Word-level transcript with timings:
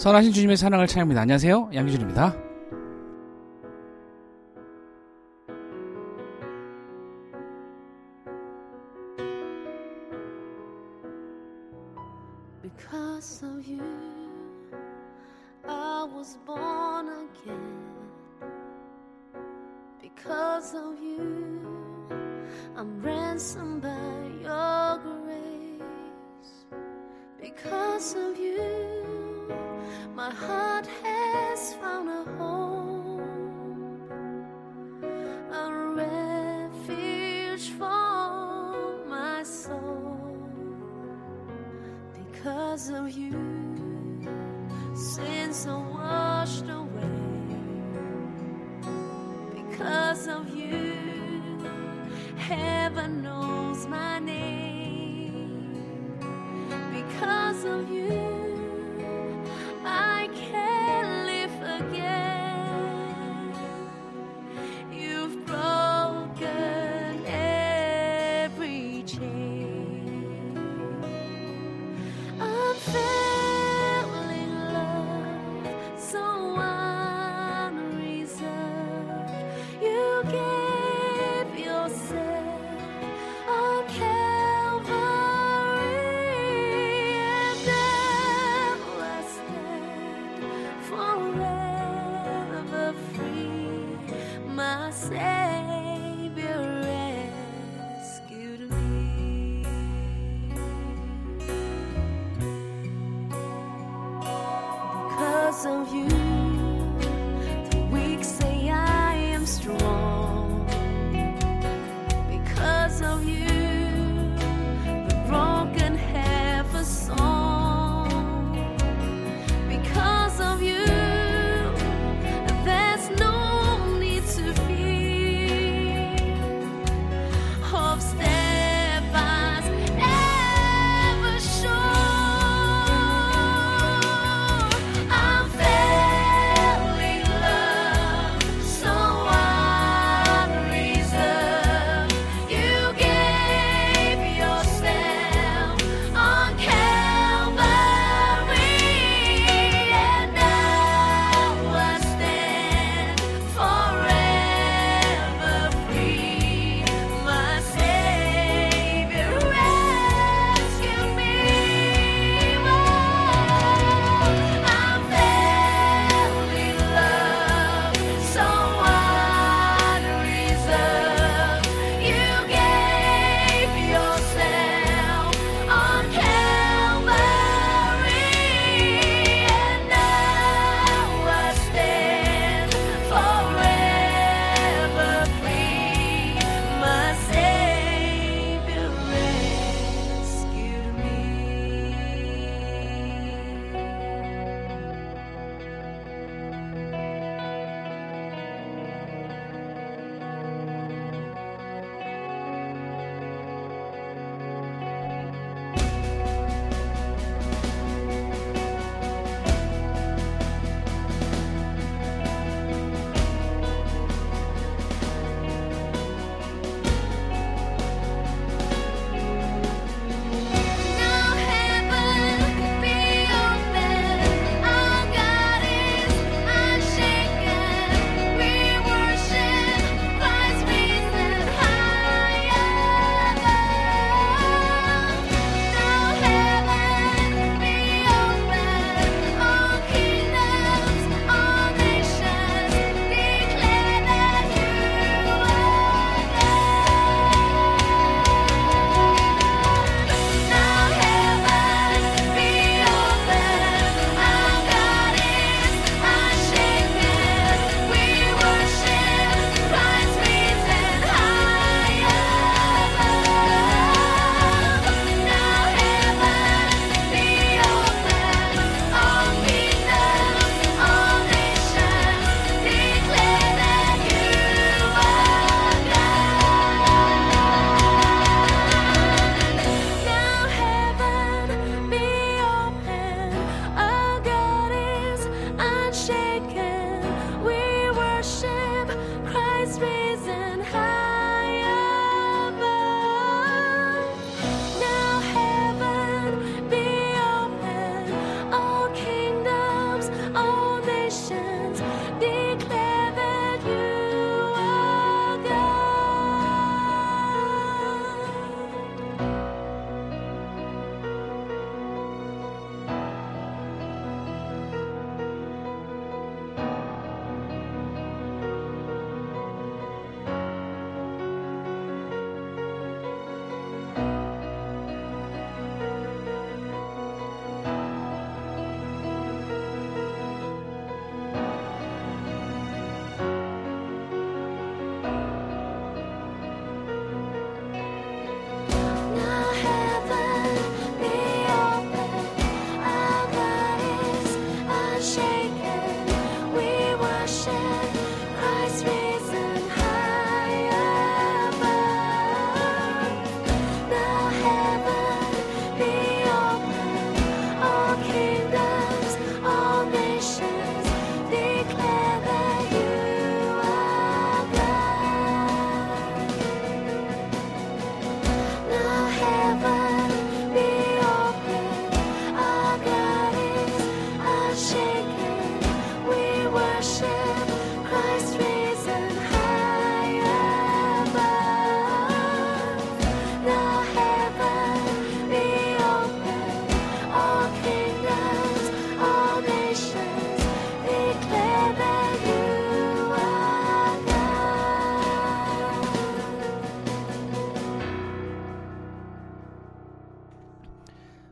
선하신 0.00 0.32
주님의 0.32 0.56
사랑을 0.56 0.86
찬양합니다. 0.86 1.20
안녕하세요. 1.20 1.70
양기준입니다. 1.74 2.49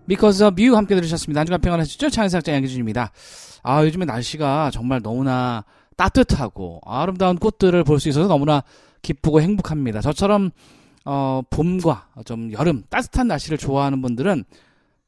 Because 0.08 0.44
of 0.46 0.60
You 0.60 0.75
함께 0.76 0.94
들으셨습니다. 0.94 1.40
한 1.40 1.46
주간 1.46 1.60
평안 1.60 1.81
하셨죠? 1.81 2.08
차은삭자 2.10 2.52
양기준입니다. 2.55 3.12
아, 3.62 3.84
요즘에 3.84 4.06
날씨가 4.06 4.70
정말 4.72 5.02
너무나 5.02 5.64
따뜻하고 5.96 6.81
아름다운 6.87 7.37
꽃들을 7.37 7.84
볼 7.84 7.99
수 8.00 8.08
있어서 8.08 8.26
너무나 8.26 8.62
기쁘고 9.02 9.40
행복합니다. 9.43 10.00
저처럼 10.00 10.50
어, 11.05 11.43
봄과 11.50 12.08
좀 12.25 12.52
여름 12.52 12.82
따뜻한 12.88 13.28
날씨를 13.28 13.58
좋아하는 13.58 14.00
분들은 14.02 14.44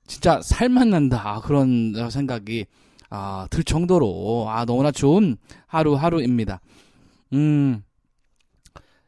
진짜 0.07 0.41
살맛 0.43 0.89
난다 0.89 1.23
아, 1.25 1.41
그런 1.41 1.95
생각이 2.11 2.67
아, 3.11 3.47
들 3.51 3.65
정도로 3.65 4.47
아, 4.49 4.65
너무나 4.65 4.91
좋은 4.91 5.37
하루하루입니다. 5.67 6.61
음, 7.33 7.83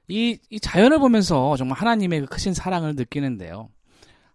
이, 0.09 0.39
이 0.51 0.61
자연을 0.61 0.99
보면서 0.99 1.57
정말 1.57 1.79
하나님의 1.79 2.21
그 2.23 2.27
크신 2.27 2.55
사랑을 2.55 2.95
느끼는데요. 2.95 3.69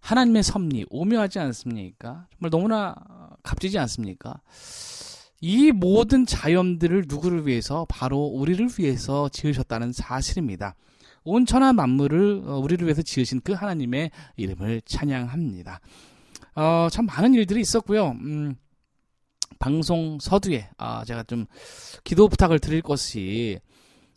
하나님의 0.07 0.41
섭리 0.41 0.85
오묘하지 0.89 1.37
않습니까? 1.39 2.27
정말 2.31 2.49
너무나 2.49 2.95
값지지 3.43 3.77
않습니까? 3.79 4.39
이 5.41 5.73
모든 5.73 6.25
자연들을 6.25 7.05
누구를 7.09 7.45
위해서 7.45 7.85
바로 7.89 8.23
우리를 8.23 8.69
위해서 8.79 9.27
지으셨다는 9.27 9.91
사실입니다. 9.91 10.75
온 11.25 11.45
천하 11.45 11.73
만물을 11.73 12.43
어, 12.45 12.57
우리를 12.57 12.85
위해서 12.87 13.01
지으신 13.01 13.41
그 13.43 13.51
하나님의 13.51 14.11
이름을 14.37 14.81
찬양합니다. 14.85 15.81
어, 16.55 16.87
참 16.89 17.05
많은 17.05 17.33
일들이 17.33 17.59
있었고요. 17.59 18.11
음, 18.11 18.55
방송 19.59 20.19
서두에 20.21 20.69
아, 20.77 21.03
제가 21.03 21.23
좀 21.23 21.47
기도 22.05 22.29
부탁을 22.29 22.59
드릴 22.59 22.81
것이 22.81 23.59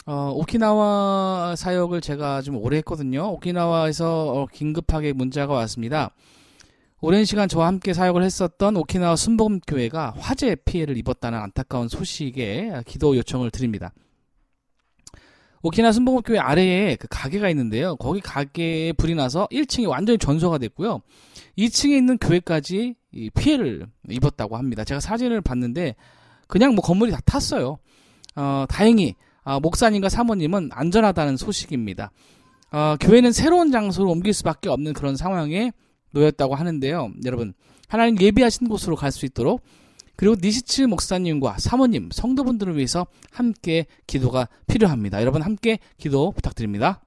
어, 0.07 0.33
오키나와 0.35 1.55
사역을 1.57 2.01
제가 2.01 2.43
좀 2.43 2.57
오래 2.57 2.79
했거든요. 2.79 3.31
오키나와에서 3.33 4.33
어, 4.33 4.47
긴급하게 4.47 5.13
문자가 5.13 5.55
왔습니다. 5.55 6.11
오랜 7.03 7.25
시간 7.25 7.49
저와 7.49 7.67
함께 7.67 7.93
사역을 7.95 8.23
했었던 8.23 8.77
오키나와 8.77 9.17
순복음교회가 9.17 10.15
화재 10.19 10.55
피해를 10.55 10.97
입었다는 10.99 11.39
안타까운 11.39 11.89
소식에 11.89 12.83
기도 12.87 13.17
요청을 13.17 13.51
드립니다. 13.51 13.93
오키나와 15.63 15.93
순복음교회 15.93 16.39
아래에 16.39 16.97
그 16.97 17.07
가게가 17.09 17.51
있는데요. 17.51 17.97
거기 17.97 18.21
가게에 18.21 18.93
불이 18.93 19.15
나서 19.15 19.47
1층이 19.51 19.89
완전히 19.89 20.19
전소가 20.19 20.59
됐고요. 20.59 21.01
2층에 21.59 21.97
있는 21.97 22.17
교회까지 22.17 22.95
피해를 23.35 23.87
입었다고 24.09 24.57
합니다. 24.57 24.85
제가 24.85 25.01
사진을 25.01 25.43
봤는데 25.43 25.95
그냥 26.47 26.75
뭐 26.75 26.83
건물이 26.83 27.13
다 27.13 27.21
탔어요. 27.25 27.79
어, 28.37 28.65
다행히 28.69 29.15
아, 29.51 29.59
목사님과 29.59 30.09
사모님은 30.09 30.71
안전하다는 30.73 31.37
소식입니다. 31.37 32.13
어, 32.71 32.95
교회는 33.01 33.33
새로운 33.33 33.73
장소로 33.73 34.09
옮길 34.09 34.33
수밖에 34.33 34.69
없는 34.69 34.93
그런 34.93 35.17
상황에 35.17 35.73
놓였다고 36.13 36.55
하는데요. 36.55 37.11
여러분, 37.25 37.53
하나님 37.89 38.21
예비하신 38.21 38.69
곳으로 38.69 38.95
갈 38.95 39.11
수 39.11 39.27
있도록 39.27 39.63
그리고 40.15 40.37
니시츠 40.41 40.83
목사님과 40.83 41.57
사모님, 41.59 42.11
성도분들을 42.13 42.77
위해서 42.77 43.09
함께 43.33 43.87
기도가 44.07 44.47
필요합니다. 44.69 45.21
여러분 45.21 45.43
함께 45.43 45.81
기도 45.99 46.31
부탁드립니다. 46.31 47.03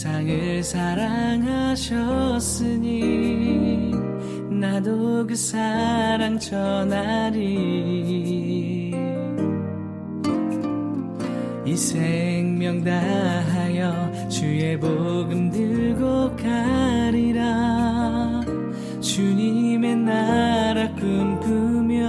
세상을 0.00 0.64
사랑하셨으니 0.64 1.84
나도 4.48 5.26
그 5.26 5.36
사랑 5.36 6.38
전하리. 6.38 7.38
이 11.66 11.76
생명 11.76 12.82
다하여 12.82 14.30
주의 14.30 14.80
복음 14.80 15.50
들고 15.50 16.34
가리라. 16.34 18.40
주님의 19.02 19.96
나라 19.96 20.90
꿈꾸며 20.94 22.08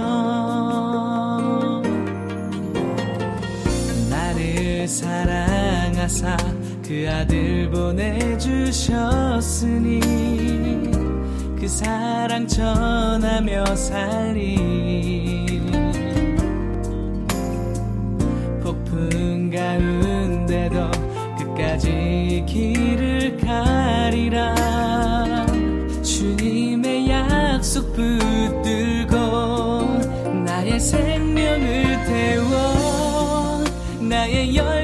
나를 4.08 4.88
사랑하사 4.88 6.61
그 6.92 7.08
아들 7.08 7.70
보내주셨으니 7.70 8.38
그 11.58 11.66
사랑 11.66 12.46
전하며 12.46 13.64
살리 13.74 15.58
폭풍 18.62 19.50
가운데도 19.50 20.90
끝까지 21.38 22.44
길을 22.46 23.38
가리라. 23.38 24.54
주님의 26.02 27.08
약속 27.08 27.90
붙들고 27.94 29.16
나의 30.44 30.78
생명을 30.78 32.04
태워 32.04 33.64
나의 33.98 34.54
열 34.54 34.81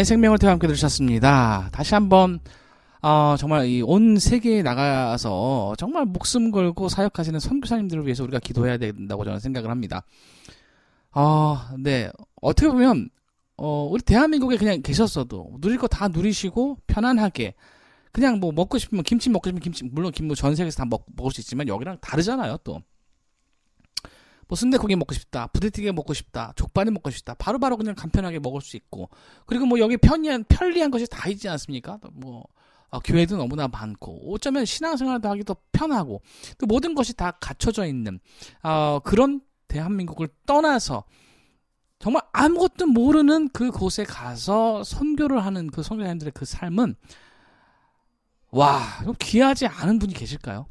나의 0.00 0.04
생명을 0.06 0.38
태워 0.38 0.52
함께 0.52 0.66
들으셨습니다. 0.66 1.68
다시 1.72 1.94
한번 1.94 2.40
어, 3.02 3.36
정말 3.38 3.66
이 3.66 3.82
온 3.82 4.18
세계에 4.18 4.62
나가서 4.62 5.74
정말 5.78 6.06
목숨 6.06 6.50
걸고 6.50 6.88
사역하시는 6.88 7.38
선교사님들을 7.38 8.04
위해서 8.06 8.22
우리가 8.22 8.38
기도해야 8.38 8.78
된다고 8.78 9.24
저는 9.24 9.40
생각을 9.40 9.70
합니다. 9.70 10.02
어, 11.12 11.58
네. 11.78 12.10
어떻게 12.40 12.68
보면 12.68 13.10
어, 13.58 13.88
우리 13.90 14.00
대한민국에 14.02 14.56
그냥 14.56 14.80
계셨어도 14.82 15.58
누릴 15.60 15.76
거 15.76 15.86
다 15.86 16.08
누리시고 16.08 16.78
편안하게 16.86 17.54
그냥 18.12 18.40
뭐 18.40 18.52
먹고 18.52 18.78
싶으면 18.78 19.04
김치 19.04 19.28
먹고 19.28 19.48
싶으면 19.50 19.60
김치 19.60 19.84
물론 19.84 20.12
김전 20.12 20.54
세계에서 20.56 20.78
다 20.78 20.84
먹, 20.88 21.04
먹을 21.14 21.30
수 21.30 21.42
있지만 21.42 21.68
여기랑 21.68 21.98
다르잖아요 22.00 22.56
또. 22.64 22.80
뭐 24.50 24.56
순대고기 24.56 24.96
먹고 24.96 25.14
싶다, 25.14 25.46
부대찌개 25.46 25.92
먹고 25.92 26.12
싶다, 26.12 26.52
족발이 26.56 26.90
먹고 26.90 27.08
싶다, 27.10 27.34
바로 27.34 27.60
바로 27.60 27.76
그냥 27.76 27.94
간편하게 27.94 28.40
먹을 28.40 28.60
수 28.60 28.76
있고 28.76 29.08
그리고 29.46 29.64
뭐 29.64 29.78
여기 29.78 29.96
편리한 29.96 30.44
편리한 30.48 30.90
것이 30.90 31.06
다 31.08 31.28
있지 31.28 31.48
않습니까? 31.48 32.00
또뭐 32.02 32.42
어, 32.90 32.98
교회도 32.98 33.36
너무나 33.36 33.68
많고 33.68 34.34
어쩌면 34.34 34.64
신앙생활도 34.64 35.28
하기 35.28 35.44
더 35.44 35.54
편하고 35.70 36.20
또 36.58 36.66
모든 36.66 36.96
것이 36.96 37.14
다 37.14 37.30
갖춰져 37.30 37.86
있는 37.86 38.18
어, 38.64 38.98
그런 39.04 39.40
대한민국을 39.68 40.28
떠나서 40.46 41.04
정말 42.00 42.22
아무것도 42.32 42.88
모르는 42.88 43.50
그 43.50 43.70
곳에 43.70 44.02
가서 44.02 44.82
선교를 44.82 45.44
하는 45.44 45.70
그 45.70 45.84
선교사님들의 45.84 46.32
그 46.34 46.44
삶은 46.44 46.96
와 48.50 48.80
귀하지 49.20 49.68
않은 49.68 50.00
분이 50.00 50.12
계실까요? 50.12 50.66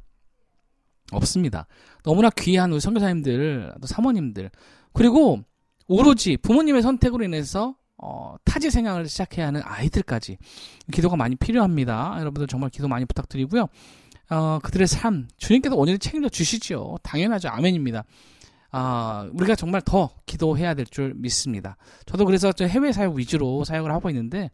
없습니다. 1.11 1.67
너무나 2.03 2.29
귀한 2.29 2.71
우리 2.71 2.79
선교사님들, 2.79 3.73
또 3.81 3.87
사모님들 3.87 4.51
그리고 4.93 5.41
오로지 5.87 6.37
부모님의 6.37 6.81
선택으로 6.81 7.23
인해서 7.25 7.75
어, 8.01 8.35
타지 8.45 8.71
생활을 8.71 9.07
시작해야 9.07 9.47
하는 9.47 9.61
아이들까지 9.63 10.37
기도가 10.91 11.15
많이 11.17 11.35
필요합니다. 11.35 12.15
여러분들 12.19 12.47
정말 12.47 12.69
기도 12.69 12.87
많이 12.87 13.05
부탁드리고요. 13.05 13.67
어, 14.29 14.59
그들의 14.63 14.87
삶 14.87 15.27
주님께서 15.37 15.75
온전히 15.75 15.99
책임져 15.99 16.29
주시지요. 16.29 16.95
당연하죠. 17.03 17.49
아멘입니다. 17.49 18.03
아, 18.71 19.27
우리가 19.33 19.55
정말 19.55 19.81
더 19.81 20.11
기도해야 20.27 20.75
될 20.75 20.85
줄 20.85 21.13
믿습니다. 21.15 21.75
저도 22.05 22.25
그래서 22.25 22.51
저 22.51 22.65
해외 22.65 22.91
사역 22.91 23.15
위주로 23.15 23.63
사역을 23.63 23.91
하고 23.91 24.09
있는데 24.11 24.51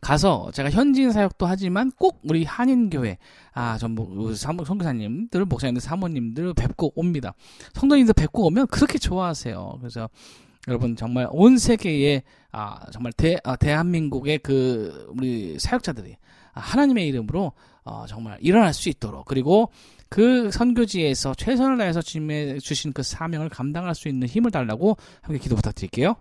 가서 0.00 0.50
제가 0.52 0.70
현지인 0.70 1.12
사역도 1.12 1.46
하지만 1.46 1.90
꼭 1.92 2.20
우리 2.28 2.44
한인교회 2.44 3.18
아 3.52 3.76
전부 3.78 4.34
사모 4.34 4.64
선교사님들 4.64 5.44
목사님들 5.44 5.80
사모님들 5.80 6.54
뵙고 6.54 6.92
옵니다. 6.94 7.34
성도님들 7.74 8.14
뵙고 8.14 8.46
오면 8.46 8.68
그렇게 8.68 8.98
좋아하세요. 8.98 9.76
그래서 9.80 10.08
여러분 10.68 10.96
정말 10.96 11.28
온 11.30 11.58
세계에 11.58 12.22
아 12.52 12.90
정말 12.92 13.12
대 13.12 13.36
아, 13.44 13.56
대한민국의 13.56 14.38
그 14.38 15.12
우리 15.16 15.58
사역자들이 15.58 16.16
아, 16.52 16.60
하나님의 16.60 17.06
이름으로 17.08 17.52
어, 17.84 18.04
정말 18.06 18.38
일어날 18.40 18.72
수 18.72 18.88
있도록 18.88 19.24
그리고 19.24 19.70
그 20.08 20.50
선교지에서 20.50 21.34
최선을 21.34 21.78
다해서 21.78 22.02
주신 22.02 22.92
그 22.92 23.02
사명을 23.02 23.48
감당할 23.48 23.94
수 23.94 24.08
있는 24.08 24.26
힘을 24.26 24.50
달라고 24.50 24.96
함께 25.22 25.38
기도 25.38 25.56
부탁드릴게요. 25.56 26.16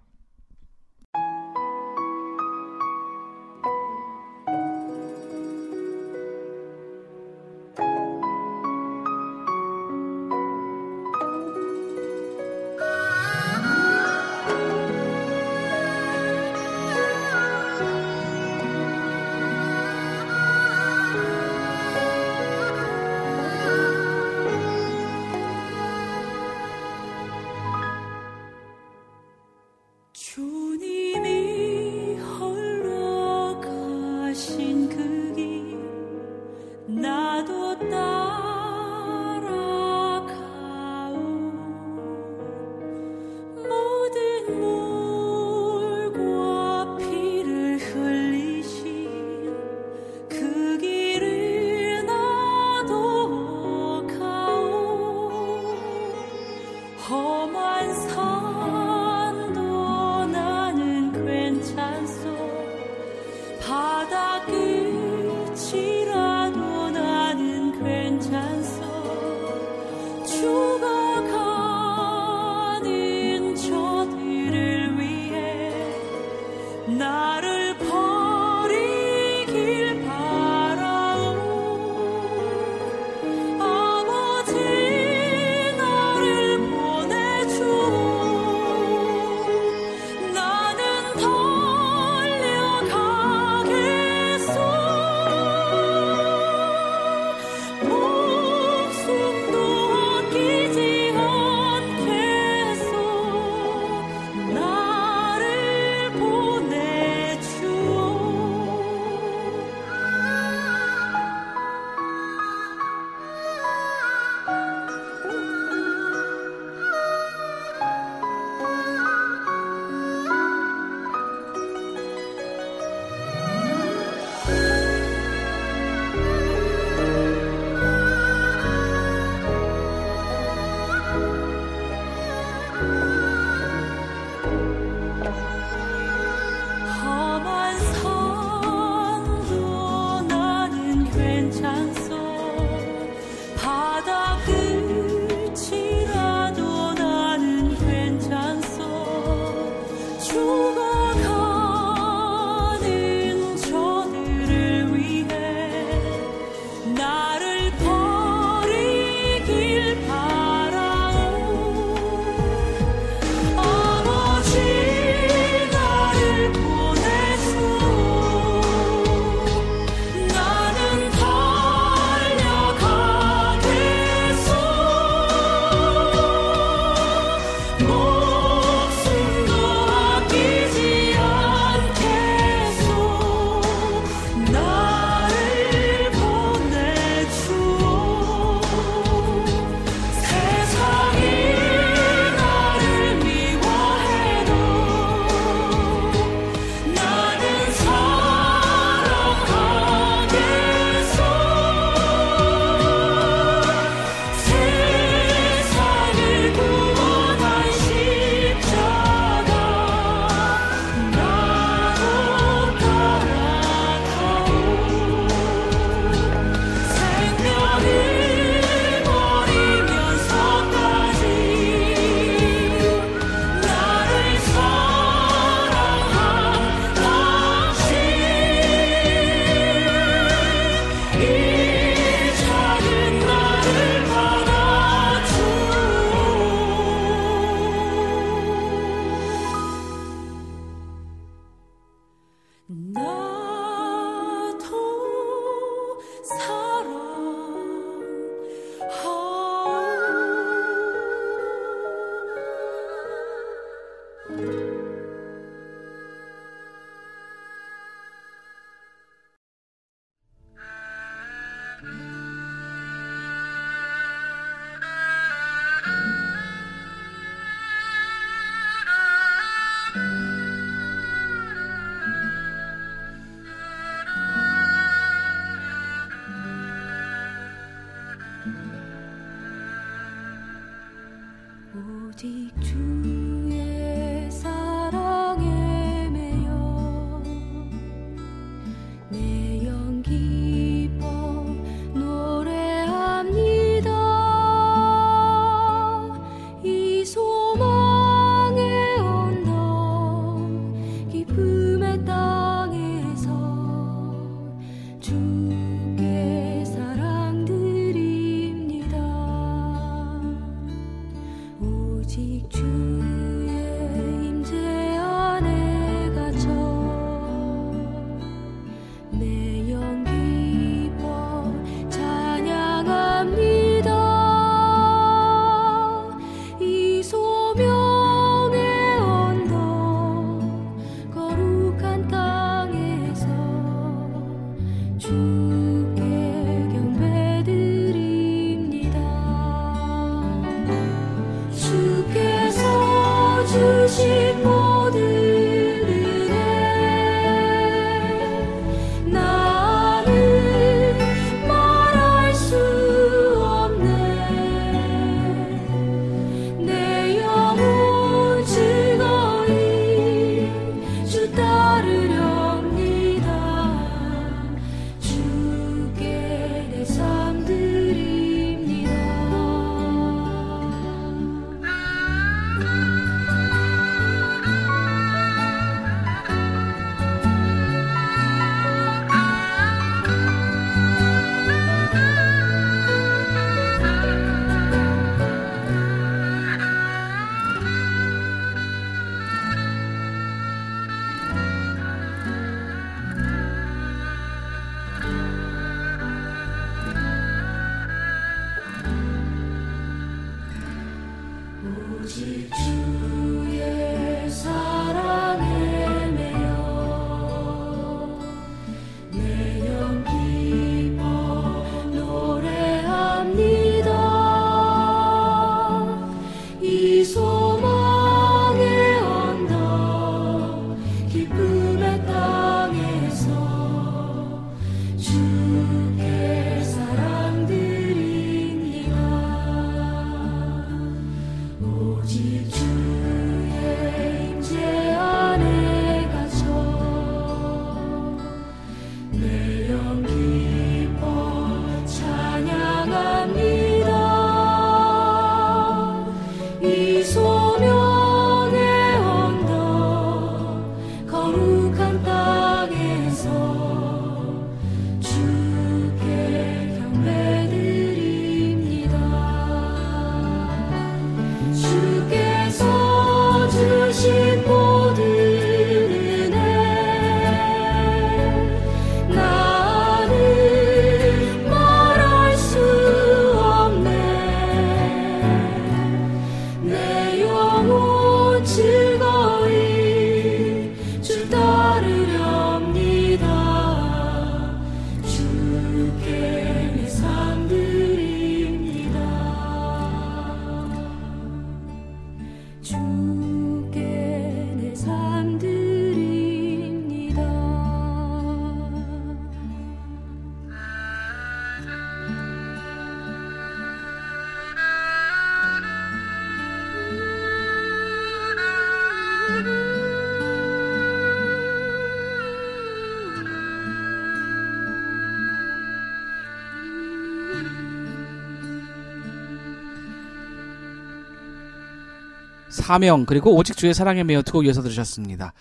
사명 522.69 523.07
그리고 523.07 523.35
오직 523.35 523.57
주의 523.57 523.73
사랑에 523.73 524.03
매여 524.03 524.21
두 524.21 524.31
곡 524.33 524.45
이어서 524.45 524.61
들으셨습니다. 524.61 525.33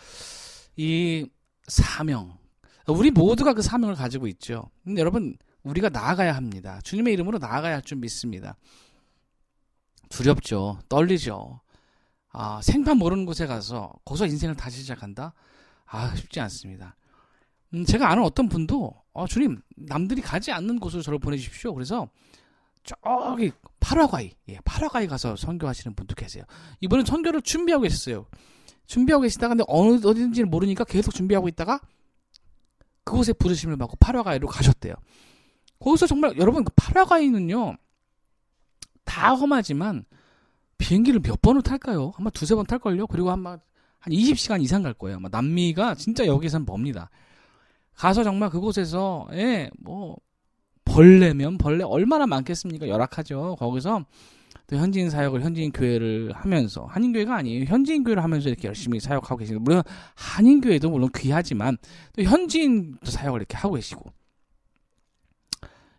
이 0.77 1.29
사명 1.67 2.39
우리 2.87 3.11
모두가 3.11 3.53
그 3.53 3.61
사명을 3.61 3.97
가지고 3.97 4.27
있죠. 4.29 4.71
여러분 4.97 5.37
우리가 5.63 5.91
나아가야 5.91 6.35
합니다. 6.35 6.81
주님의 6.85 7.13
이름으로 7.13 7.37
나아가야 7.37 7.75
할 7.75 7.83
줄 7.83 7.99
믿습니다. 7.99 8.57
두렵죠. 10.09 10.79
떨리죠. 10.89 11.61
아, 12.33 12.61
생판 12.63 12.97
모르는 12.97 13.27
곳에 13.27 13.47
가서 13.47 13.93
거기서 14.07 14.25
인생을 14.25 14.57
다시 14.57 14.81
시작한다? 14.81 15.35
아, 15.85 16.15
쉽지 16.17 16.41
않습니다. 16.41 16.97
음, 17.75 17.85
제가 17.85 18.11
아는 18.11 18.23
어떤 18.23 18.49
분도 18.49 18.95
어, 19.13 19.27
주님 19.27 19.61
남들이 19.77 20.23
가지 20.23 20.51
않는 20.51 20.81
곳으로 20.81 21.03
저를 21.03 21.19
보내주십시오. 21.19 21.75
그래서 21.75 22.09
저기 22.89 23.53
파라과이, 23.81 24.33
예, 24.49 24.59
파라과이 24.65 25.07
가서 25.07 25.37
선교하시는 25.37 25.95
분도 25.95 26.15
계세요. 26.15 26.45
이분은 26.81 27.05
선교를 27.05 27.43
준비하고 27.43 27.83
계셨어요. 27.83 28.27
준비하고 28.87 29.23
계시다가 29.23 29.55
근데 29.55 29.65
어느 29.69 29.95
어딘지를 30.07 30.47
모르니까 30.47 30.85
계속 30.85 31.13
준비하고 31.13 31.49
있다가 31.49 31.81
그곳에 33.05 33.33
부르심을 33.33 33.77
받고 33.77 33.97
파라과이로 34.01 34.49
가셨대요. 34.49 34.95
거기서 35.79 36.07
정말 36.07 36.37
여러분 36.39 36.65
그 36.65 36.73
파라과이는요 36.75 37.77
다 39.05 39.35
험하지만 39.35 40.05
비행기를 40.79 41.21
몇 41.21 41.41
번을 41.43 41.63
탈까요? 41.63 42.13
아마 42.17 42.31
두세 42.31 42.55
번 42.55 42.67
탈걸요? 42.67 43.07
그리고 43.09 43.31
아마 43.31 43.59
한 43.99 44.13
20시간 44.13 44.63
이상 44.63 44.83
갈 44.83 44.95
거예요. 44.95 45.17
아마 45.17 45.29
남미가 45.31 45.97
진짜 45.97 46.27
여기선 46.27 46.65
멉니다. 46.65 47.11
가서 47.95 48.23
정말 48.23 48.49
그곳에서, 48.49 49.27
예, 49.33 49.71
뭐, 49.81 50.17
벌레면 50.89 51.59
벌레 51.59 51.85
얼마나 51.85 52.27
많겠습니까? 52.27 52.89
열악하죠. 52.89 53.57
거기서 53.59 54.05
또 54.67 54.77
현지인 54.77 55.09
사역을 55.09 55.43
현지인 55.43 55.73
교회를 55.73 56.33
하면서 56.35 56.85
한인 56.85 57.13
교회가 57.13 57.35
아니에요. 57.37 57.65
현지인 57.65 58.05
교회를 58.05 58.23
하면서 58.23 58.49
이렇게 58.49 58.69
열심히 58.69 59.01
사역하고 59.01 59.37
계시고 59.39 59.61
물론 59.61 59.83
한인 60.15 60.61
교회도 60.61 60.91
물론 60.91 61.09
귀하지만 61.17 61.79
또 62.15 62.23
현지인 62.23 62.99
사역을 63.03 63.41
이렇게 63.41 63.57
하고 63.57 63.75
계시고 63.75 64.13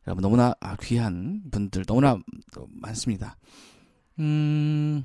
여러분 0.05 0.21
너무나 0.21 0.53
아, 0.59 0.75
귀한 0.81 1.41
분들 1.51 1.85
너무나 1.85 2.17
많습니다. 2.69 3.37
음, 4.19 5.03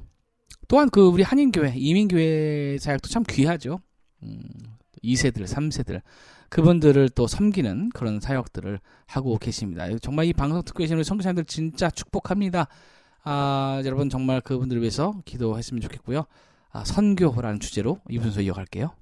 또한 0.68 0.90
그 0.90 1.06
우리 1.06 1.22
한인 1.22 1.50
교회 1.50 1.72
이민 1.76 2.08
교회 2.08 2.76
사역도 2.78 3.08
참 3.08 3.22
귀하죠. 3.28 3.80
음, 4.22 4.42
2세들, 5.02 5.44
3세들 5.44 6.02
그분들을 6.54 7.08
또 7.08 7.26
섬기는 7.26 7.90
그런 7.90 8.20
사역들을 8.20 8.78
하고 9.08 9.38
계십니다. 9.38 9.88
정말 10.00 10.26
이 10.26 10.32
방송 10.32 10.62
듣고 10.62 10.78
계시는 10.78 11.02
성교사님들 11.02 11.46
진짜 11.46 11.90
축복합니다. 11.90 12.68
아, 13.24 13.82
여러분 13.84 14.08
정말 14.08 14.40
그분들을 14.40 14.80
위해서 14.80 15.14
기도했으면 15.24 15.80
좋겠고요. 15.80 16.26
아, 16.70 16.84
선교라는 16.84 17.58
주제로 17.58 17.98
이 18.08 18.20
분서 18.20 18.40
이어갈게요. 18.40 18.92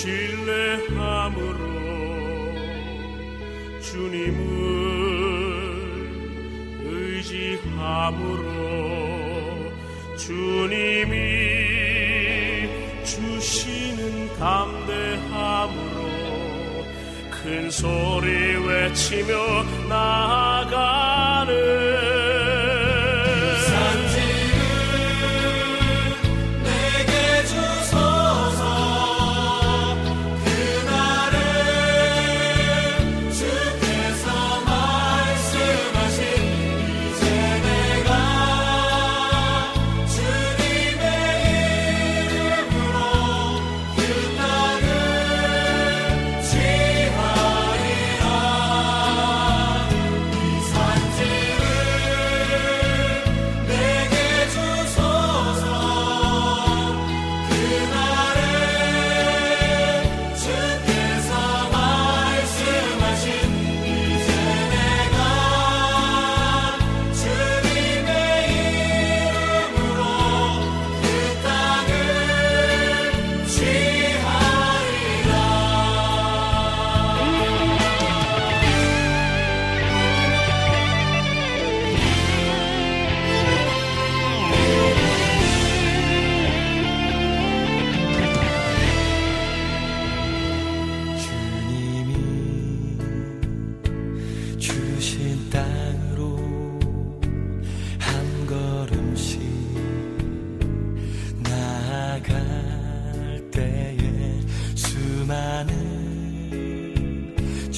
신뢰함으로 0.00 1.60
주님을 3.82 4.40
의지함으로 6.82 8.40
주님이 10.16 11.18
주시는 13.04 14.38
담대함으로 14.38 15.98
큰 17.30 17.70
소리 17.70 18.56
외치며 18.56 19.64
나아가 19.86 21.09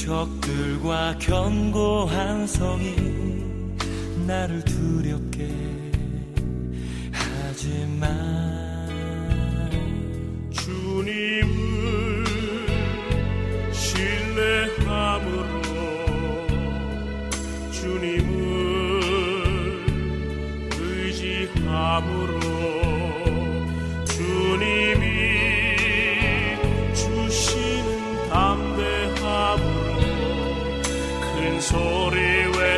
적들과 0.03 1.17
견고한 1.19 2.45
성이 2.49 2.97
나를 4.27 4.65
두렵게 4.65 5.49
하지만 7.13 8.11
주님 10.51 11.62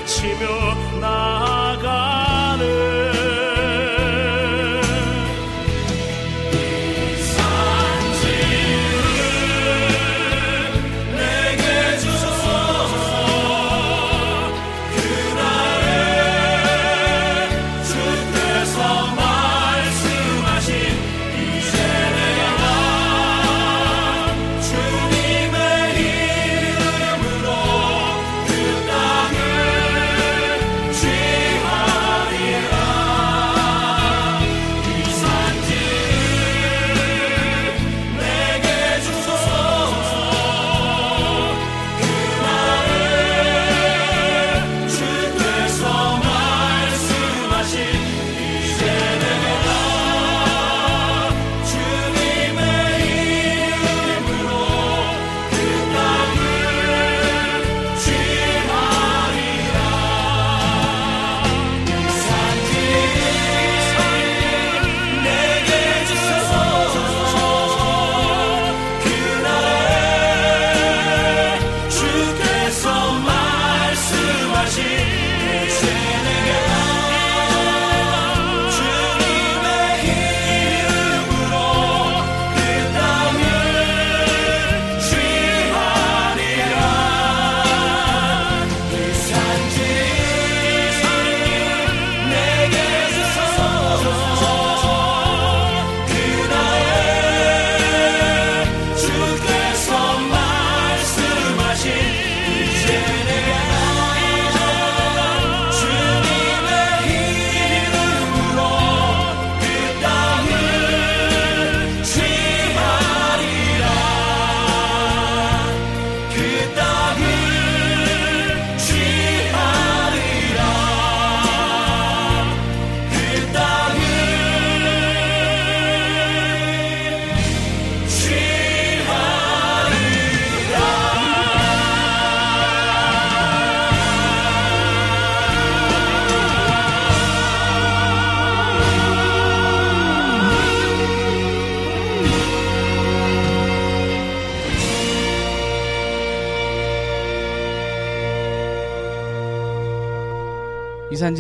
외치며 0.05 1.01
나아가 1.01 2.14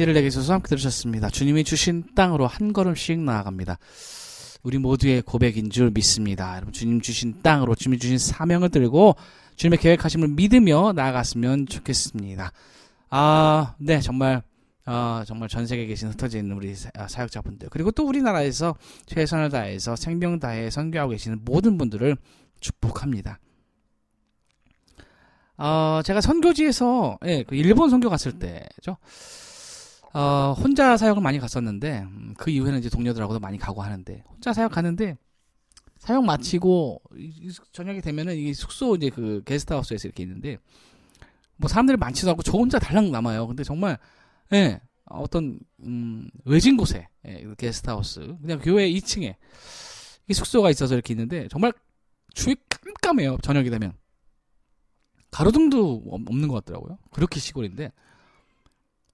지를 0.04 0.12
내게 0.12 0.28
주셔서 0.28 0.52
함께 0.52 0.68
들으셨습니다. 0.68 1.30
주님이 1.30 1.64
주신 1.64 2.04
땅으로 2.14 2.46
한 2.46 2.74
걸음씩 2.74 3.20
나아갑니다. 3.20 3.78
우리 4.62 4.76
모두의 4.76 5.22
고백인 5.22 5.70
줄 5.70 5.90
믿습니다. 5.92 6.56
여러분 6.56 6.74
주님 6.74 7.00
주신 7.00 7.40
땅으로 7.42 7.74
주님 7.74 7.98
주신 7.98 8.18
사명을 8.18 8.68
들고 8.68 9.16
주님의 9.56 9.78
계획하심을 9.78 10.28
믿으며 10.28 10.92
나아갔으면 10.94 11.66
좋겠습니다. 11.68 12.52
아, 13.08 13.74
네, 13.78 14.00
정말 14.00 14.42
아, 14.84 15.24
정말 15.26 15.48
전 15.48 15.66
세계에 15.66 15.86
계신 15.86 16.08
흩어져 16.10 16.36
있는 16.36 16.54
우리 16.56 16.74
사- 16.74 16.90
아, 16.98 17.08
사역자분들 17.08 17.70
그리고 17.70 17.90
또 17.90 18.06
우리나라에서 18.06 18.74
최선을 19.06 19.48
다해서 19.48 19.96
생명 19.96 20.38
다해 20.38 20.68
선교하고 20.68 21.12
계시는 21.12 21.40
모든 21.46 21.78
분들을 21.78 22.14
축복합니다. 22.60 23.38
어, 25.56 26.00
제가 26.04 26.20
선교지에서 26.20 27.18
예, 27.24 27.42
그 27.44 27.54
일본 27.54 27.88
선교 27.88 28.10
갔을 28.10 28.32
때죠. 28.38 28.98
어, 30.14 30.52
혼자 30.56 30.96
사역을 30.96 31.22
많이 31.22 31.38
갔었는데 31.38 32.02
음, 32.02 32.34
그 32.38 32.50
이후에는 32.50 32.78
이제 32.78 32.88
동료들하고도 32.88 33.40
많이 33.40 33.58
가고 33.58 33.82
하는데 33.82 34.22
혼자 34.28 34.52
사역 34.52 34.72
가는데 34.72 35.16
사역 35.98 36.24
마치고 36.24 37.02
저녁이 37.72 38.00
되면은 38.00 38.36
이 38.36 38.54
숙소 38.54 38.94
이제 38.94 39.10
그 39.10 39.42
게스트하우스에서 39.44 40.06
이렇게 40.06 40.22
있는데 40.22 40.58
뭐 41.56 41.68
사람들이 41.68 41.96
많지도 41.96 42.30
않고 42.30 42.42
저 42.42 42.52
혼자 42.52 42.78
달랑 42.78 43.10
남아요. 43.10 43.46
근데 43.48 43.64
정말 43.64 43.98
예, 44.52 44.80
어떤 45.06 45.58
음, 45.82 46.28
외진 46.44 46.76
곳에 46.76 47.08
예, 47.26 47.42
그 47.42 47.54
게스트하우스 47.56 48.36
그냥 48.40 48.60
교회 48.60 48.88
2층에 48.90 49.34
이 50.28 50.32
숙소가 50.32 50.70
있어서 50.70 50.94
이렇게 50.94 51.12
있는데 51.14 51.48
정말 51.48 51.72
주위 52.34 52.54
깜깜해요. 52.68 53.38
저녁이 53.42 53.68
되면 53.70 53.94
가로등도 55.32 56.04
없- 56.08 56.28
없는 56.28 56.48
것 56.48 56.64
같더라고요. 56.64 56.98
그렇게 57.10 57.40
시골인데 57.40 57.90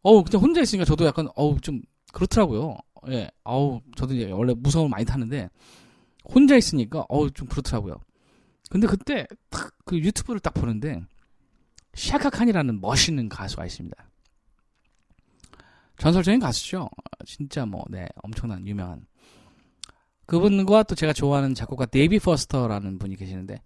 어우 0.02 0.24
그냥 0.24 0.42
혼자 0.42 0.60
있으니까 0.60 0.84
저도 0.84 1.04
약간 1.06 1.28
어우 1.36 1.60
좀 1.60 1.82
그렇더라고요. 2.12 2.76
예, 3.08 3.30
어우 3.44 3.80
저도 3.96 4.14
이제 4.14 4.30
원래 4.30 4.54
무서움을 4.54 4.90
많이 4.90 5.04
타는데 5.04 5.48
혼자 6.24 6.56
있으니까 6.56 7.04
어우 7.08 7.30
좀 7.30 7.48
그렇더라고요. 7.48 7.96
근데 8.68 8.86
그때 8.86 9.26
딱 9.48 9.70
그 9.90 9.98
유튜브를 9.98 10.38
딱 10.38 10.54
보는데 10.54 11.02
샤카칸이라는 11.94 12.80
멋있는 12.80 13.28
가수가 13.28 13.66
있습니다. 13.66 13.96
전설적인 15.98 16.38
가수죠. 16.38 16.88
진짜 17.26 17.66
뭐, 17.66 17.84
네, 17.90 18.06
엄청난 18.22 18.64
유명한. 18.68 19.04
그분과 20.26 20.84
또 20.84 20.94
제가 20.94 21.12
좋아하는 21.12 21.56
작곡가 21.56 21.86
데이비드 21.86 22.20
포스터라는 22.20 23.00
분이 23.00 23.16
계시는데, 23.16 23.60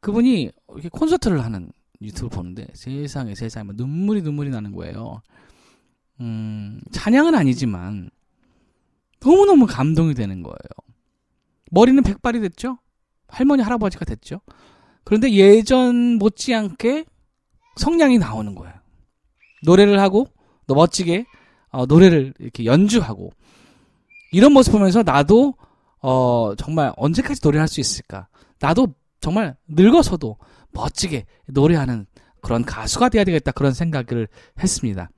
그분이 0.00 0.50
이렇게 0.70 0.88
콘서트를 0.88 1.44
하는 1.44 1.70
유튜브 2.00 2.28
보는데, 2.28 2.66
세상에 2.74 3.36
세상에 3.36 3.62
뭐 3.62 3.74
눈물이 3.76 4.22
눈물이 4.22 4.50
나는 4.50 4.72
거예요. 4.72 5.22
음, 6.22 6.80
찬양은 6.90 7.34
아니지만, 7.34 8.10
너무너무 9.20 9.66
감동이 9.66 10.14
되는 10.14 10.42
거예요. 10.42 10.56
머리는 11.70 12.02
백발이 12.02 12.40
됐죠? 12.40 12.78
할머니, 13.28 13.62
할아버지가 13.62 14.04
됐죠? 14.04 14.40
그런데 15.04 15.32
예전 15.32 16.16
못지않게 16.16 17.04
성량이 17.76 18.18
나오는 18.18 18.54
거예요. 18.54 18.74
노래를 19.64 20.00
하고, 20.00 20.28
또 20.66 20.74
멋지게 20.74 21.26
어, 21.70 21.86
노래를 21.86 22.34
이렇게 22.38 22.64
연주하고 22.64 23.30
이런 24.32 24.52
모습 24.52 24.72
보면서 24.72 25.02
나도 25.02 25.54
어, 26.00 26.54
정말 26.56 26.92
언제까지 26.96 27.40
노래할 27.42 27.68
수 27.68 27.80
있을까? 27.80 28.28
나도 28.60 28.94
정말 29.20 29.56
늙어서도 29.68 30.36
멋지게 30.72 31.26
노래하는 31.46 32.06
그런 32.40 32.64
가수가 32.64 33.08
돼야 33.10 33.24
되겠다 33.24 33.52
그런 33.52 33.72
생각을 33.72 34.28
했습니다. 34.60 35.10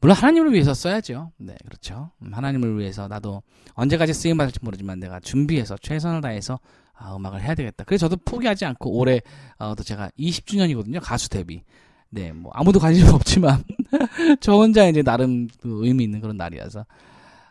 물론 0.00 0.16
하나님을 0.16 0.52
위해서 0.52 0.74
써야죠. 0.74 1.32
네, 1.38 1.56
그렇죠. 1.64 2.10
음, 2.22 2.32
하나님을 2.32 2.78
위해서 2.78 3.08
나도 3.08 3.42
언제까지 3.74 4.12
쓰임 4.12 4.36
받을지 4.36 4.58
모르지만 4.62 5.00
내가 5.00 5.20
준비해서 5.20 5.76
최선을 5.76 6.20
다해서 6.20 6.58
아, 6.94 7.14
음악을 7.16 7.42
해야 7.42 7.54
되겠다. 7.54 7.84
그래서 7.84 8.08
저도 8.08 8.20
포기하지 8.24 8.64
않고 8.64 8.98
올해 8.98 9.20
어, 9.58 9.74
또 9.74 9.82
제가 9.82 10.10
20주년이거든요. 10.18 11.00
가수 11.02 11.28
데뷔. 11.28 11.62
네, 12.10 12.32
뭐 12.32 12.50
아무도 12.54 12.78
관심 12.78 13.08
없지만 13.12 13.62
저 14.40 14.52
혼자 14.54 14.86
이제 14.86 15.02
나름 15.02 15.48
그 15.60 15.80
의미 15.84 16.04
있는 16.04 16.20
그런 16.20 16.36
날이라서 16.36 16.84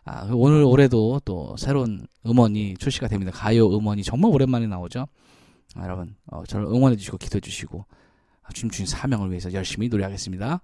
아, 0.04 0.28
오늘 0.32 0.62
올해도 0.62 1.20
또 1.24 1.56
새로운 1.58 2.06
음원이 2.24 2.76
출시가 2.78 3.08
됩니다. 3.08 3.32
가요 3.32 3.66
음원이 3.68 4.02
정말 4.02 4.32
오랜만에 4.32 4.66
나오죠. 4.66 5.06
아, 5.74 5.84
여러분 5.84 6.14
어, 6.26 6.44
저를 6.46 6.66
응원해 6.66 6.96
주시고 6.96 7.18
기도해 7.18 7.40
주시고 7.40 7.84
아, 8.42 8.48
주신 8.52 8.86
사명을 8.86 9.30
위해서 9.30 9.52
열심히 9.52 9.88
노래하겠습니다. 9.88 10.60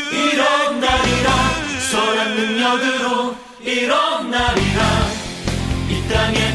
이런 0.00 0.80
날이라. 0.80 1.30
소란 1.90 2.34
능력으로 2.34 3.36
이런 3.60 4.30
날이라. 4.30 4.82
이 5.90 6.08
땅에 6.08 6.51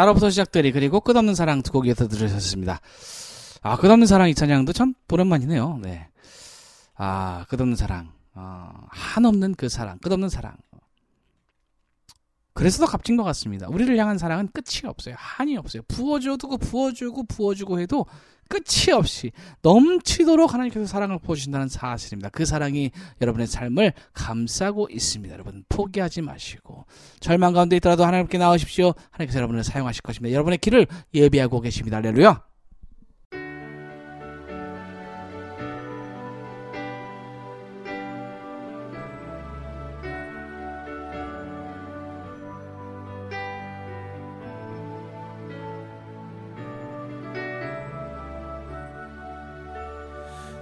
나로부터 0.00 0.30
시작되리 0.30 0.72
그리고 0.72 1.00
끝없는 1.00 1.34
사랑 1.34 1.62
두 1.62 1.72
곡 1.72 1.86
이어서 1.86 2.08
들으셨습니다. 2.08 2.80
아 3.62 3.76
끝없는 3.76 4.06
사랑 4.06 4.30
이 4.30 4.34
찬양도 4.34 4.72
참 4.72 4.94
오랜만이네요. 5.12 5.78
네. 5.82 6.08
아 6.94 7.44
끝없는 7.48 7.76
사랑, 7.76 8.10
아, 8.34 8.72
한없는 8.88 9.54
그 9.54 9.68
사랑, 9.68 9.98
끝없는 9.98 10.28
사랑. 10.30 10.56
그래서 12.52 12.84
더 12.84 12.90
값진 12.90 13.16
것 13.16 13.24
같습니다. 13.24 13.68
우리를 13.68 13.96
향한 13.96 14.18
사랑은 14.18 14.48
끝이 14.52 14.86
없어요. 14.88 15.14
한이 15.18 15.56
없어요. 15.56 15.82
부어줘도 15.88 16.56
부어주고 16.58 17.24
부어주고 17.24 17.80
해도 17.80 18.06
끝이 18.50 18.92
없이 18.92 19.30
넘치도록 19.62 20.52
하나님께서 20.52 20.84
사랑을 20.84 21.20
부어주신다는 21.20 21.68
사실입니다. 21.68 22.30
그 22.30 22.44
사랑이 22.44 22.90
여러분의 23.20 23.46
삶을 23.46 23.92
감싸고 24.12 24.88
있습니다. 24.90 25.32
여러분 25.32 25.64
포기하지 25.68 26.22
마시고 26.22 26.84
절망 27.20 27.52
가운데 27.52 27.76
있더라도 27.76 28.04
하나님께 28.04 28.38
나오십시오. 28.38 28.92
하나님께서 29.12 29.38
여러분을 29.38 29.62
사용하실 29.62 30.02
것입니다. 30.02 30.34
여러분의 30.34 30.58
길을 30.58 30.88
예비하고 31.14 31.60
계십니다. 31.60 31.98
할렐루야. 31.98 32.49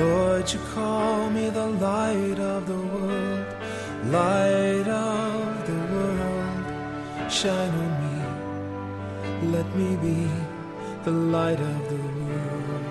Lord, 0.00 0.50
you 0.50 0.58
call 0.74 1.28
me 1.28 1.50
the 1.50 1.66
light 1.66 2.38
of 2.38 2.66
the 2.66 2.80
world, 2.94 3.46
light 4.06 4.88
of 4.88 5.66
the 5.68 5.80
world. 5.92 7.30
Shine 7.30 7.74
on 7.84 7.92
me, 8.04 8.18
let 9.54 9.68
me 9.76 9.90
be 10.06 10.26
the 11.04 11.10
light 11.10 11.60
of 11.60 11.80
the 11.92 12.02
world. 12.18 12.84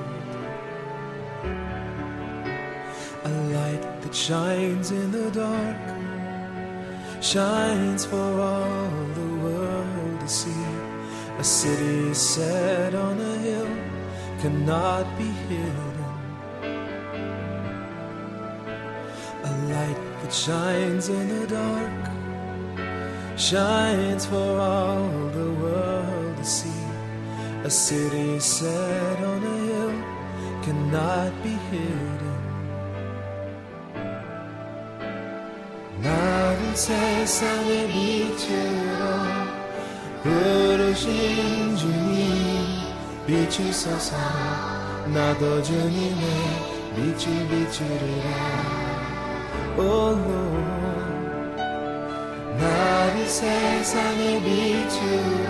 A 3.23 3.31
light 3.57 4.01
that 4.01 4.13
shines 4.13 4.91
in 4.91 5.11
the 5.11 5.31
dark, 5.31 5.81
shines 7.23 8.05
for 8.05 8.31
all 8.39 8.89
the 9.19 9.31
world 9.45 10.19
to 10.19 10.27
see. 10.27 10.65
A 11.39 11.43
city 11.43 12.13
set 12.13 12.93
on 12.93 13.19
a 13.19 13.35
hill 13.37 13.73
cannot 14.41 15.05
be 15.17 15.29
hidden. 15.49 15.88
light 20.28 20.28
that 20.28 20.32
shines 20.32 21.08
in 21.08 21.28
the 21.28 21.46
dark 21.46 22.14
shines 23.36 24.26
for 24.26 24.58
all 24.60 25.08
the 25.30 25.52
world 25.62 26.36
to 26.36 26.44
see. 26.44 26.70
A 27.64 27.70
city 27.70 28.38
set 28.38 29.18
on 29.22 29.42
a 29.42 29.56
hill 29.66 30.04
cannot 30.62 31.32
be 31.42 31.50
hidden. 31.70 32.34
나를 36.02 36.76
세상의 36.76 37.88
빛으로 37.88 39.04
부르신 40.22 41.76
주님 41.76 42.24
비추소서 43.26 44.16
나도 45.06 45.62
주님의 45.62 46.24
빛을 46.94 47.48
비추리라 47.48 48.77
오 49.77 49.81
Lord 49.81 50.69
나를 52.59 53.27
세상의 53.27 54.41
빛으로 54.41 55.49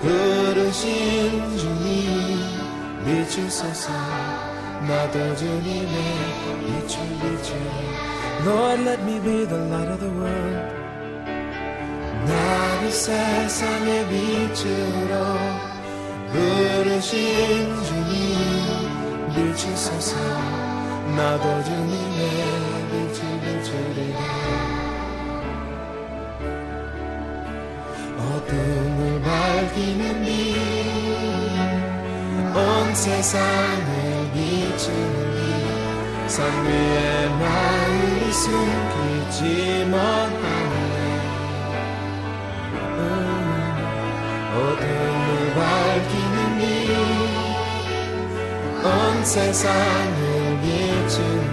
부르신 0.00 1.56
주님 1.58 2.56
비추소서. 3.04 3.92
나도 4.88 5.36
주님의 5.36 5.96
빛을 6.60 6.96
비추리라 7.20 8.06
Lord 8.44 8.82
let 8.82 9.02
me 9.02 9.20
be 9.20 9.46
the 9.46 9.60
light 9.68 9.90
of 9.90 9.98
the 10.00 10.12
world. 10.12 10.74
나를 12.26 12.90
세상의 12.90 14.06
빛으로 14.08 15.12
부르신 16.32 17.14
주님 17.84 18.14
비추소서. 19.34 20.16
나도 21.16 21.64
주님의 21.64 22.45
밝히는 29.76 30.24
빛온 32.54 32.94
세상을 32.94 34.32
비추는 34.32 35.14
빛산 36.24 36.64
위에 36.64 37.28
마음이 37.28 38.32
숨기지 38.32 39.84
못하네. 39.84 40.74
어둠을 44.54 45.54
밝히는 45.54 46.36
빛온 48.80 48.86
세상을 49.24 50.20
비추는 50.62 51.44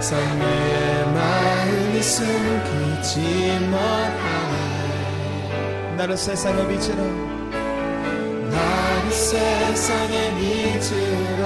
빛산 0.00 0.10
위에 0.40 1.04
마음이 1.14 2.02
숨기지 2.02 3.14
못하네 3.70 4.31
나를 6.02 6.16
세상의 6.16 6.66
빛으로 6.66 7.00
나를 8.50 9.12
세상의 9.12 10.34
빛으로 10.34 11.42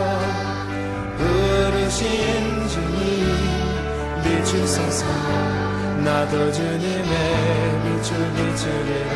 부르신 1.18 2.66
주님 2.66 3.26
비추소서 4.24 5.04
나도 6.02 6.50
주님의 6.50 7.02
빛을 7.82 8.32
비추리라. 8.32 9.12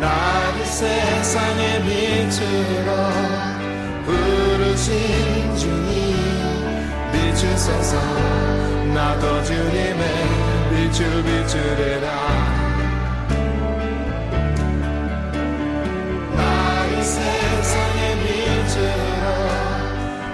나를 0.00 0.66
세상의 0.66 1.82
빛으로 1.84 2.90
부르신 4.04 5.56
주님 5.58 5.92
비추소서 7.12 8.00
나도 8.92 9.44
주님의 9.44 10.53
빛을 10.74 11.22
비추리라 11.22 12.06
나를 16.34 17.00
세상의 17.00 18.18
빛으로 18.24 19.24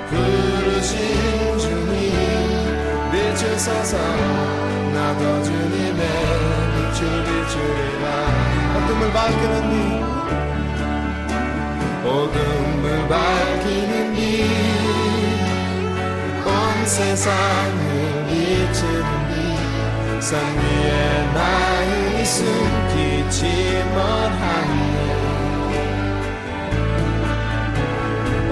부르신 0.08 0.96
주님 1.58 2.00
비추소서 3.12 3.98
나도 4.94 5.22
주님의 5.42 6.02
빛을 6.74 7.00
비추리라 7.26 8.06
어둠을 8.76 9.02
밝히는 9.12 9.54
빛 9.70 9.72
어둠을 12.08 12.84
밝히는 13.08 13.92
빛온 14.14 16.48
세상을 16.86 18.26
비추는 18.26 19.04
빛 19.14 19.19
산 20.20 20.38
위에 20.38 21.32
나의 21.32 22.26
숨기지 22.26 23.40
못하네 23.88 25.00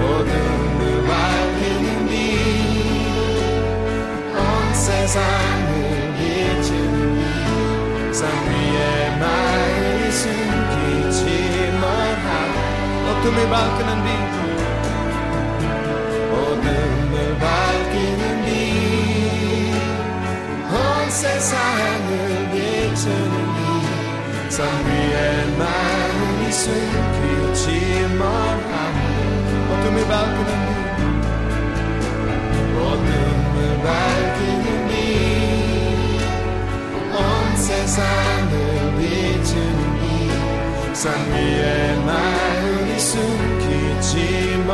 어둠을 0.01 0.81
밝히는 1.05 2.07
빛온 2.07 4.33
세상을 4.73 5.69
비추는 6.17 6.97
빛산 8.01 8.19
위에 8.47 8.79
나의 9.19 10.11
숨기지 10.11 11.21
못하네 11.73 12.57
어둠을 13.11 13.37
밝히는 13.47 13.91
빛 14.05 14.28
비추는 22.99 23.33
이산 40.91 41.31
위에 41.31 41.95
마음이 42.05 42.99
숨기지만 42.99 44.73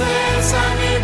나를 0.00 0.42
세상의 0.42 1.02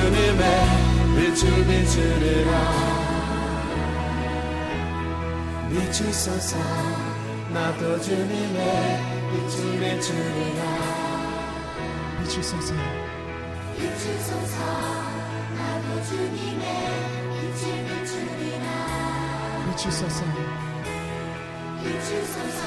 주님의 0.00 0.42
빛을 1.16 1.66
비추리라. 1.66 2.52
비추소서 5.68 6.56
나도 7.52 8.00
주님의 8.00 9.00
빛을 9.30 9.78
비추리라. 9.78 10.62
비추소서. 12.22 12.74
비추소서 13.76 14.56
나도 15.58 15.86
주님의 16.08 16.64
빛을 17.36 17.62
비추리라. 17.86 18.66
비추소서. 19.66 20.24
비추소서 21.82 22.60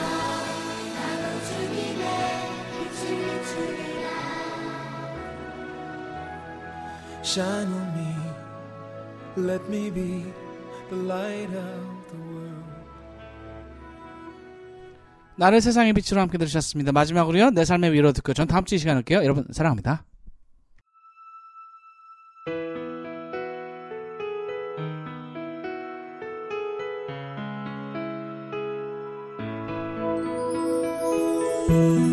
나도 0.96 1.26
주님의 1.48 2.04
빛을 2.70 3.02
비추리라 3.42 4.33
Shine 7.24 7.72
on 7.72 7.94
me, 7.96 8.16
let 9.38 9.68
me 9.70 9.90
be 9.90 10.26
the 10.90 11.02
light 11.06 11.56
of 11.56 12.12
the 12.12 12.22
world. 12.28 12.64
나를 15.38 15.62
세상의 15.62 15.94
빛으로 15.94 16.22
함께 16.22 16.38
들으셨습니다. 16.38 16.92
마지막으로요. 16.92 17.52
내 17.52 17.66
삶의 17.66 17.94
위로 17.94 18.12
듣고 18.12 18.34
전 18.34 18.46
다음 18.46 18.66
주이 18.66 18.78
시간에 18.78 18.98
올게요. 18.98 19.24
여러분 19.24 19.46
사랑합니다. 19.52 20.06
난 31.68 32.13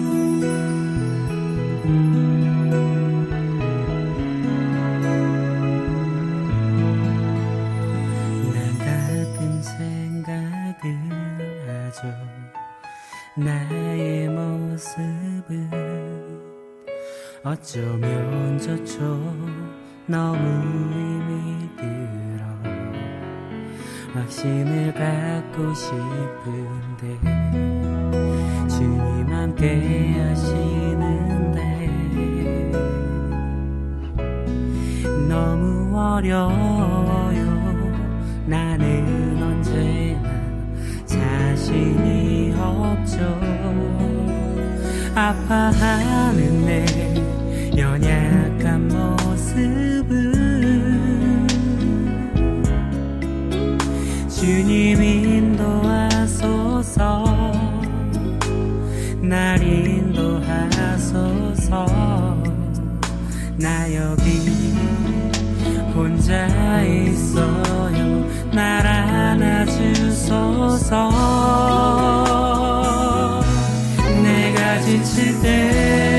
지칠 74.78 75.40
때 75.42 76.09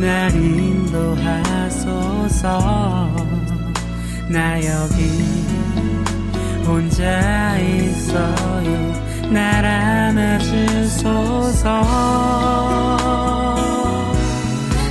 날 0.00 0.34
인도하소서. 0.34 1.88
나 4.28 4.56
여기 4.58 5.24
혼자 6.64 7.58
있어요. 7.58 8.92
날 9.30 9.64
안아주소서. 9.64 10.98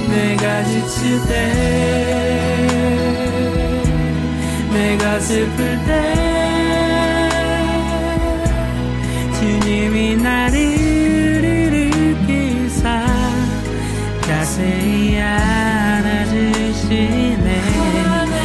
내가 0.09 0.63
지칠 0.65 1.21
때 1.27 1.31
내가 4.73 5.19
슬플 5.19 5.85
때 5.85 5.91
주님이 9.39 10.15
나를 10.17 10.86
자세히 14.57 15.21
안아주시네. 15.21 16.41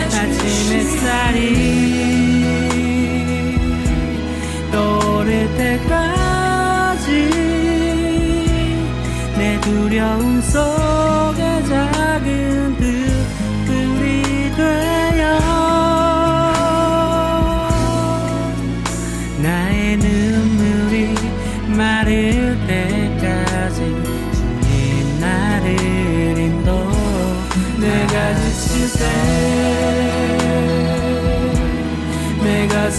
아침 0.08 0.44
햇살이 0.72 1.40
떠오를 4.70 5.56
때까지 5.56 7.08
내 9.38 9.58
두려움 9.62 10.42
속 10.42 10.81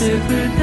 secret 0.03 0.62